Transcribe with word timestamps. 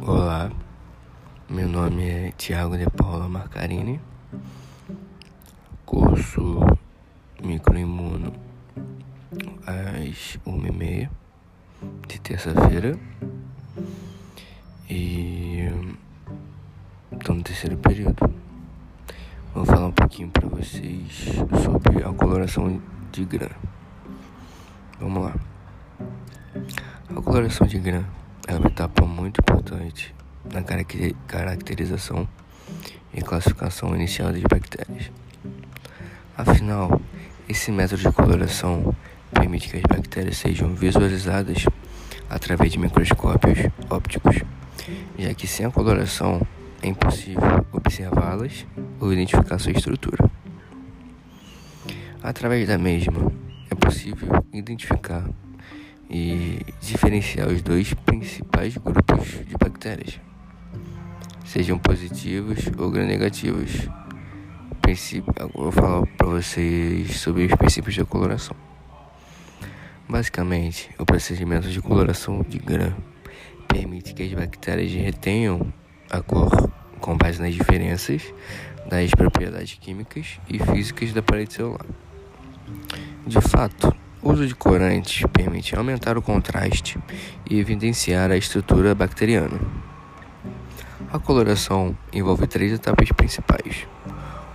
Olá, 0.00 0.50
meu 1.48 1.68
nome 1.68 2.08
é 2.08 2.32
Tiago 2.32 2.76
de 2.78 2.88
Paula 2.90 3.28
Marcarini, 3.28 4.00
curso 5.84 6.60
microimuno 7.42 8.32
às 9.66 10.38
uma 10.46 10.68
e 10.68 10.72
meia 10.72 11.10
de 12.08 12.18
terça-feira 12.18 12.98
e 14.88 15.68
estou 17.12 17.34
no 17.34 17.42
terceiro 17.42 17.76
período. 17.76 18.32
Vou 19.54 19.64
falar 19.64 19.88
um 19.88 19.92
pouquinho 19.92 20.30
para 20.30 20.48
vocês 20.48 21.26
sobre 21.62 22.02
a 22.02 22.12
coloração 22.12 22.80
de 23.12 23.24
grã. 23.24 23.48
Vamos 24.98 25.24
lá. 25.24 25.34
A 27.14 27.20
coloração 27.20 27.66
de 27.66 27.78
grã 27.78 28.04
é 28.48 28.54
uma 28.54 28.66
etapa 28.66 29.06
muito 29.06 29.40
importante 29.40 30.14
na 30.52 30.62
caracterização 31.28 32.28
e 33.14 33.22
classificação 33.22 33.94
inicial 33.94 34.32
das 34.32 34.42
bactérias. 34.42 35.10
Afinal, 36.36 37.00
esse 37.48 37.70
método 37.70 38.02
de 38.02 38.12
coloração 38.12 38.94
permite 39.32 39.68
que 39.68 39.76
as 39.76 39.82
bactérias 39.82 40.38
sejam 40.38 40.74
visualizadas 40.74 41.64
através 42.28 42.72
de 42.72 42.78
microscópios 42.78 43.58
ópticos, 43.88 44.36
já 45.18 45.34
que 45.34 45.46
sem 45.46 45.66
a 45.66 45.70
coloração 45.70 46.44
é 46.82 46.88
impossível 46.88 47.64
observá-las 47.72 48.66
ou 48.98 49.12
identificar 49.12 49.58
sua 49.58 49.72
estrutura. 49.72 50.28
Através 52.22 52.66
da 52.66 52.78
mesma, 52.78 53.32
é 53.70 53.74
possível 53.74 54.44
identificar 54.52 55.24
e 56.10 56.60
diferenciar 56.80 57.48
os 57.48 57.62
dois 57.62 57.94
principais 57.94 58.76
grupos 58.76 59.44
de 59.46 59.56
bactérias, 59.58 60.20
sejam 61.44 61.78
positivos 61.78 62.70
ou 62.78 62.90
gram-negativos. 62.90 63.88
Vou 65.54 65.72
falar 65.72 66.06
para 66.18 66.26
vocês 66.26 67.16
sobre 67.16 67.46
os 67.46 67.54
princípios 67.54 67.96
da 67.96 68.04
coloração. 68.04 68.54
Basicamente, 70.06 70.90
o 70.98 71.06
procedimento 71.06 71.68
de 71.68 71.80
coloração 71.80 72.44
de 72.46 72.58
gram 72.58 72.94
permite 73.66 74.12
que 74.12 74.22
as 74.22 74.34
bactérias 74.34 74.92
retenham 74.92 75.72
a 76.10 76.20
cor 76.20 76.70
com 77.00 77.16
base 77.16 77.40
nas 77.40 77.54
diferenças 77.54 78.22
das 78.86 79.10
propriedades 79.12 79.78
químicas 79.80 80.38
e 80.46 80.58
físicas 80.58 81.14
da 81.14 81.22
parede 81.22 81.54
celular. 81.54 81.86
De 83.26 83.40
fato, 83.40 83.94
o 84.22 84.30
uso 84.30 84.46
de 84.46 84.54
corantes 84.54 85.26
permite 85.32 85.74
aumentar 85.74 86.16
o 86.16 86.22
contraste 86.22 86.96
e 87.50 87.58
evidenciar 87.58 88.30
a 88.30 88.36
estrutura 88.36 88.94
bacteriana. 88.94 89.60
A 91.12 91.18
coloração 91.18 91.96
envolve 92.12 92.46
três 92.46 92.72
etapas 92.72 93.10
principais: 93.10 93.86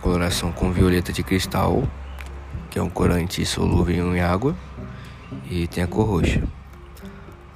coloração 0.00 0.52
com 0.52 0.72
violeta 0.72 1.12
de 1.12 1.22
cristal, 1.22 1.82
que 2.70 2.78
é 2.78 2.82
um 2.82 2.88
corante 2.88 3.44
solúvel 3.44 4.14
em 4.14 4.20
água, 4.20 4.56
e 5.50 5.66
tem 5.66 5.82
a 5.82 5.86
cor 5.88 6.06
roxa. 6.06 6.42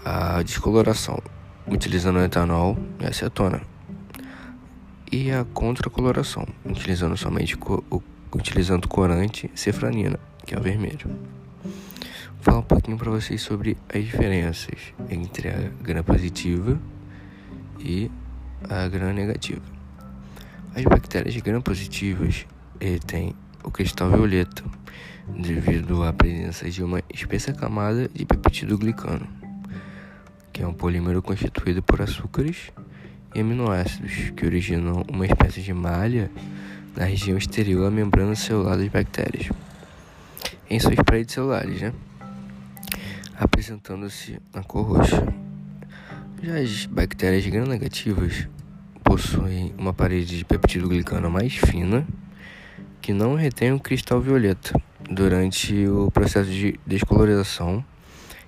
A 0.04 0.42
descoloração, 0.42 1.22
utilizando 1.66 2.18
etanol 2.20 2.76
e 2.98 3.06
acetona. 3.06 3.60
E 5.12 5.30
a 5.30 5.44
contracoloração, 5.44 6.46
utilizando 6.64 7.16
somente 7.16 7.56
co 7.56 7.84
utilizando 8.32 8.86
corante 8.86 9.50
cefranina, 9.56 10.18
que 10.46 10.54
é 10.54 10.58
o 10.58 10.62
vermelho 10.62 11.10
falar 12.40 12.58
um 12.58 12.62
pouquinho 12.62 12.96
para 12.96 13.10
vocês 13.10 13.40
sobre 13.42 13.76
as 13.92 14.04
diferenças 14.04 14.94
entre 15.08 15.48
a 15.48 15.70
gram 15.82 16.02
positiva 16.02 16.80
e 17.78 18.10
a 18.68 18.88
gram 18.88 19.12
negativa. 19.12 19.62
As 20.74 20.84
bactérias 20.84 21.36
gram 21.36 21.60
positivas 21.60 22.46
têm 23.06 23.34
o 23.62 23.70
cristal 23.70 24.10
violeta 24.10 24.64
devido 25.28 26.02
à 26.02 26.12
presença 26.12 26.68
de 26.70 26.82
uma 26.82 27.02
espessa 27.12 27.52
camada 27.52 28.08
de 28.08 28.24
peptido 28.24 28.78
glicano, 28.78 29.26
que 30.52 30.62
é 30.62 30.66
um 30.66 30.72
polímero 30.72 31.22
constituído 31.22 31.82
por 31.82 32.00
açúcares 32.00 32.72
e 33.34 33.40
aminoácidos 33.40 34.30
que 34.30 34.46
originam 34.46 35.04
uma 35.08 35.26
espécie 35.26 35.60
de 35.62 35.72
malha 35.72 36.30
na 36.96 37.04
região 37.04 37.36
exterior 37.36 37.84
da 37.84 37.90
membrana 37.90 38.34
celular 38.34 38.76
das 38.76 38.88
bactérias, 38.88 39.50
em 40.68 40.80
suas 40.80 40.96
paredes 40.96 41.34
celulares, 41.34 41.80
né? 41.80 41.92
Apresentando-se 43.40 44.38
na 44.54 44.62
cor 44.62 44.82
roxa. 44.82 45.26
Já 46.42 46.58
as 46.58 46.84
bactérias 46.84 47.46
gram-negativas 47.46 48.46
possuem 49.02 49.74
uma 49.78 49.94
parede 49.94 50.36
de 50.36 50.44
peptido 50.44 50.86
glicano 50.86 51.30
mais 51.30 51.54
fina 51.54 52.06
que 53.00 53.14
não 53.14 53.34
retém 53.34 53.72
o 53.72 53.80
cristal 53.80 54.20
violeta 54.20 54.78
durante 55.10 55.88
o 55.88 56.10
processo 56.10 56.50
de 56.50 56.78
descolorização 56.86 57.82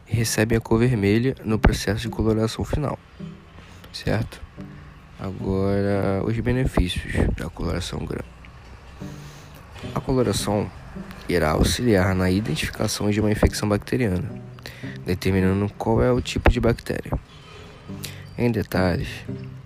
e 0.07 0.15
recebe 0.15 0.55
a 0.55 0.61
cor 0.61 0.79
vermelha 0.79 1.35
no 1.43 1.59
processo 1.59 2.03
de 2.03 2.11
coloração 2.11 2.63
final, 2.63 2.99
certo? 3.95 4.43
Agora, 5.19 6.23
os 6.23 6.39
benefícios 6.39 7.15
da 7.35 7.49
coloração 7.49 8.05
gram. 8.05 8.25
A 9.95 10.01
coloração 10.01 10.71
irá 11.29 11.53
auxiliar 11.53 12.15
na 12.15 12.31
identificação 12.31 13.11
de 13.11 13.21
uma 13.21 13.33
infecção 13.33 13.67
bacteriana 13.67 14.52
determinando 15.05 15.71
qual 15.77 16.03
é 16.03 16.11
o 16.13 16.21
tipo 16.21 16.51
de 16.51 16.61
bactéria. 16.61 17.13
Em 18.37 18.51
detalhes, 18.51 19.09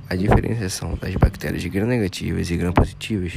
a 0.09 0.17
diferenciação 0.17 0.95
das 0.97 1.15
bactérias 1.17 1.65
gram-negativas 1.65 2.51
e 2.51 2.57
gram-positivas 2.57 3.33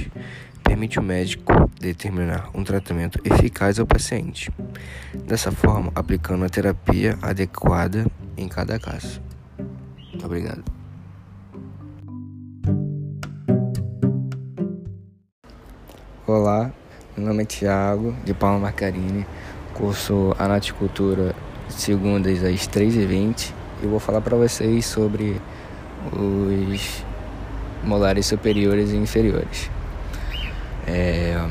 permite 0.64 1.00
o 1.00 1.04
médico 1.04 1.52
determinar 1.80 2.50
um 2.54 2.64
tratamento 2.64 3.20
eficaz 3.24 3.80
ao 3.80 3.88
paciente, 3.88 4.52
dessa 5.26 5.52
forma 5.52 5.92
aplicando 5.96 6.46
a 6.46 6.50
terapia 6.50 7.18
adequada 7.22 8.06
em 8.38 8.48
cada 8.48 8.80
caso. 8.80 9.22
Obrigado. 10.24 10.64
Olá, 16.28 16.72
meu 17.18 17.28
nome 17.28 17.42
é 17.42 17.46
Thiago, 17.48 18.16
de 18.24 18.36
Palma 18.36 18.60
Marcarini, 18.60 19.26
curso 19.74 20.36
Anaticultura 20.38 21.34
segundas 21.70 22.44
às 22.44 22.68
3h20 22.68 23.54
eu 23.82 23.90
vou 23.90 24.00
falar 24.00 24.20
para 24.20 24.36
vocês 24.36 24.86
sobre 24.86 25.40
os 26.12 27.06
molares 27.84 28.26
superiores 28.26 28.92
e 28.92 28.98
inferiores. 28.98 29.72
É, 30.86 31.42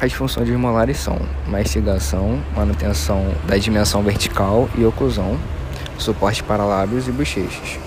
as 0.00 0.12
funções 0.12 0.48
dos 0.48 0.56
molares 0.58 0.96
são 0.98 1.16
mastigação, 1.46 2.42
manutenção 2.56 3.32
da 3.46 3.56
dimensão 3.56 4.02
vertical 4.02 4.68
e 4.76 4.84
oclusão, 4.84 5.38
suporte 5.96 6.42
para 6.42 6.64
lábios 6.64 7.06
e 7.06 7.12
bochechas. 7.12 7.78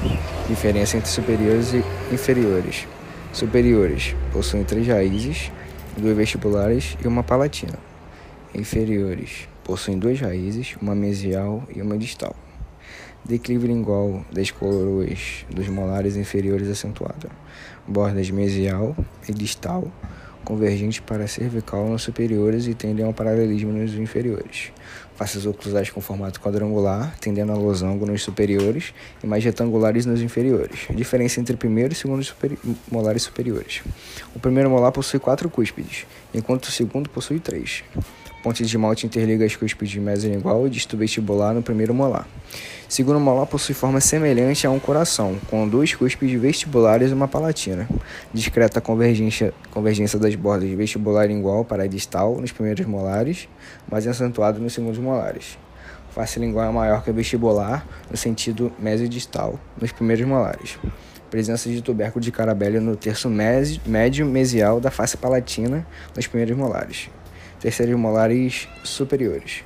Diferença 0.47 0.95
entre 0.95 1.09
superiores 1.09 1.73
e 1.73 1.83
inferiores. 2.13 2.87
Superiores 3.33 4.15
possuem 4.31 4.63
três 4.63 4.87
raízes, 4.87 5.51
duas 5.97 6.15
vestibulares 6.15 6.97
e 7.03 7.07
uma 7.07 7.23
palatina. 7.23 7.77
Inferiores 8.55 9.47
possuem 9.71 9.97
duas 9.97 10.19
raízes, 10.19 10.75
uma 10.81 10.93
mesial 10.93 11.63
e 11.73 11.81
uma 11.81 11.97
distal. 11.97 12.35
Declive 13.23 13.67
lingual 13.67 14.25
das 14.29 14.51
coroas 14.51 15.45
dos 15.49 15.69
molares 15.69 16.17
inferiores 16.17 16.67
acentuada. 16.67 17.29
Bordas 17.87 18.29
mesial 18.31 18.93
e 19.29 19.31
distal 19.33 19.89
convergentes 20.43 20.99
para 20.99 21.23
a 21.23 21.27
cervical 21.27 21.87
nos 21.87 22.01
superiores 22.01 22.67
e 22.67 22.73
tendem 22.73 23.05
ao 23.05 23.13
paralelismo 23.13 23.71
nos 23.71 23.93
inferiores. 23.93 24.73
Faces 25.15 25.45
oclusais 25.45 25.89
com 25.89 26.01
formato 26.01 26.41
quadrangular, 26.41 27.15
tendendo 27.21 27.53
a 27.53 27.55
losango 27.55 28.05
nos 28.05 28.23
superiores 28.23 28.93
e 29.23 29.27
mais 29.27 29.41
retangulares 29.41 30.05
nos 30.05 30.21
inferiores. 30.21 30.87
Diferença 30.93 31.39
entre 31.39 31.55
primeiro 31.55 31.93
e 31.93 31.95
segundo 31.95 32.21
superi 32.21 32.59
molares 32.91 33.23
superiores. 33.23 33.83
O 34.35 34.39
primeiro 34.39 34.69
molar 34.69 34.91
possui 34.91 35.19
quatro 35.19 35.49
cúspides, 35.49 36.05
enquanto 36.33 36.65
o 36.65 36.71
segundo 36.71 37.09
possui 37.09 37.39
três. 37.39 37.85
Ponte 38.43 38.65
de 38.65 38.75
malte 38.75 39.05
interliga 39.05 39.45
as 39.45 39.55
cúspides 39.55 40.01
mesolingual 40.01 40.65
e 40.65 40.69
disto 40.71 40.97
vestibular 40.97 41.53
no 41.53 41.61
primeiro 41.61 41.93
molar. 41.93 42.27
Segundo 42.89 43.19
molar 43.19 43.45
possui 43.45 43.75
forma 43.75 44.01
semelhante 44.01 44.65
a 44.65 44.71
um 44.71 44.79
coração, 44.79 45.37
com 45.47 45.67
duas 45.67 45.93
cúspides 45.93 46.41
vestibulares 46.41 47.11
e 47.11 47.13
uma 47.13 47.27
palatina. 47.27 47.87
Discreta 48.33 48.81
convergência, 48.81 49.53
convergência 49.69 50.17
das 50.17 50.33
bordas 50.33 50.67
vestibular 50.71 51.27
lingual 51.27 51.63
para 51.63 51.83
a 51.83 51.87
distal 51.87 52.41
nos 52.41 52.51
primeiros 52.51 52.83
molares, 52.87 53.47
mas 53.87 54.07
acentuado 54.07 54.59
nos 54.59 54.73
segundos 54.73 54.97
molares. 54.97 55.59
Face 56.09 56.39
lingual 56.39 56.67
é 56.67 56.71
maior 56.73 57.03
que 57.03 57.11
a 57.11 57.13
vestibular 57.13 57.85
no 58.09 58.17
sentido 58.17 58.73
mesodistal 58.79 59.59
nos 59.79 59.91
primeiros 59.91 60.25
molares. 60.25 60.79
Presença 61.29 61.69
de 61.69 61.79
tubérculo 61.79 62.25
de 62.25 62.31
carabélio 62.31 62.81
no 62.81 62.95
terço 62.95 63.29
médio 63.29 64.25
mesial 64.25 64.81
da 64.81 64.89
face 64.89 65.15
palatina 65.15 65.85
nos 66.15 66.25
primeiros 66.25 66.57
molares 66.57 67.07
terceiros 67.61 67.95
molares 67.95 68.67
superiores. 68.83 69.63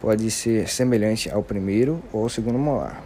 Pode 0.00 0.30
ser 0.30 0.68
semelhante 0.68 1.30
ao 1.30 1.42
primeiro 1.42 2.02
ou 2.12 2.22
ao 2.24 2.28
segundo 2.28 2.58
molar. 2.58 3.02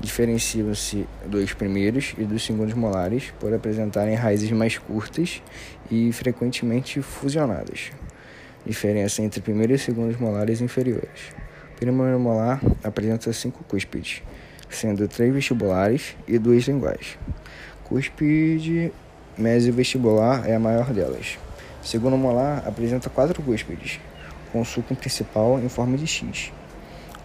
Diferenciam-se 0.00 1.06
dos 1.26 1.52
primeiros 1.52 2.14
e 2.16 2.24
dos 2.24 2.44
segundos 2.44 2.74
molares 2.74 3.32
por 3.38 3.52
apresentarem 3.52 4.14
raízes 4.14 4.50
mais 4.52 4.78
curtas 4.78 5.42
e 5.90 6.12
frequentemente 6.12 7.02
fusionadas. 7.02 7.90
Diferença 8.64 9.22
entre 9.22 9.40
primeiros 9.40 9.80
e 9.80 9.84
segundos 9.84 10.16
molares 10.16 10.60
inferiores. 10.60 11.32
Primeiro 11.76 12.18
molar 12.18 12.60
apresenta 12.82 13.32
cinco 13.32 13.64
cúspides, 13.64 14.22
sendo 14.68 15.06
três 15.08 15.32
vestibulares 15.32 16.16
e 16.26 16.38
duas 16.38 16.64
linguais. 16.64 17.18
Cúspide 17.84 18.92
mesovestibular 19.36 20.48
é 20.48 20.54
a 20.54 20.60
maior 20.60 20.92
delas. 20.92 21.38
O 21.88 21.90
segundo 21.90 22.18
molar 22.18 22.64
apresenta 22.66 23.08
quatro 23.08 23.42
cúspides, 23.42 23.98
com 24.52 24.62
suco 24.62 24.94
principal 24.94 25.58
em 25.58 25.70
forma 25.70 25.96
de 25.96 26.06
X. 26.06 26.52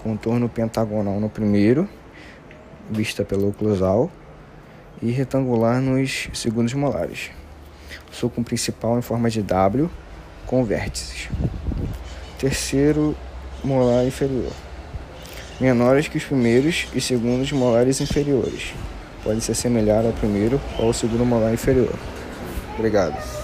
Contorno 0.01 0.48
pentagonal 0.48 1.19
no 1.19 1.27
primeiro 1.27 1.86
vista 2.89 3.25
pelo 3.25 3.50
oclusal, 3.50 4.10
e 5.01 5.12
retangular 5.12 5.81
nos 5.81 6.30
segundos 6.33 6.74
molares. 6.75 7.30
Sulco 8.10 8.42
principal 8.42 8.98
em 8.98 9.01
forma 9.01 9.30
de 9.30 9.42
W, 9.42 9.89
com 10.45 10.63
vértices. 10.63 11.27
Terceiro 12.39 13.18
molar 13.66 14.06
inferior. 14.06 14.54
Menores 15.59 16.07
que 16.07 16.18
os 16.18 16.24
primeiros 16.24 16.88
e 16.95 17.01
segundos 17.01 17.51
molares 17.51 18.00
inferiores. 18.00 18.74
Pode 19.25 19.42
se 19.42 19.51
assemelhar 19.51 20.06
ao 20.06 20.13
primeiro 20.13 20.57
ou 20.80 20.86
ao 20.86 20.94
segundo 20.94 21.25
molar 21.25 21.54
inferior. 21.54 22.00
Obrigado. 22.77 23.43